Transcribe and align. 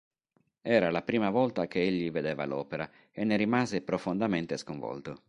Era 0.63 0.89
la 0.89 1.03
prima 1.03 1.29
volta 1.29 1.67
che 1.67 1.83
egli 1.83 2.09
vedeva 2.09 2.45
l'opera, 2.45 2.89
e 3.11 3.23
ne 3.23 3.37
rimase 3.37 3.83
profondamente 3.83 4.57
sconvolto. 4.57 5.19